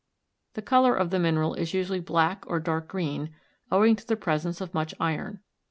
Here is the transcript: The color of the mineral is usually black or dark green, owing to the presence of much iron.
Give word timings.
The 0.55 0.63
color 0.63 0.95
of 0.95 1.11
the 1.11 1.19
mineral 1.19 1.53
is 1.53 1.75
usually 1.75 1.99
black 1.99 2.43
or 2.47 2.59
dark 2.59 2.87
green, 2.87 3.35
owing 3.71 3.95
to 3.97 4.07
the 4.07 4.15
presence 4.15 4.59
of 4.59 4.73
much 4.73 4.95
iron. 4.99 5.41